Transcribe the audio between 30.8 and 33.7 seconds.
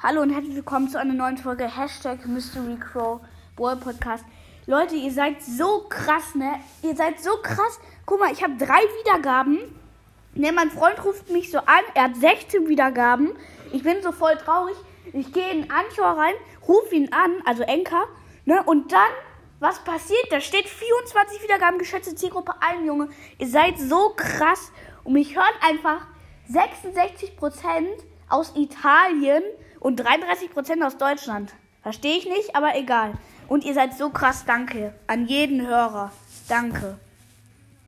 aus Deutschland. Verstehe ich nicht, aber egal. Und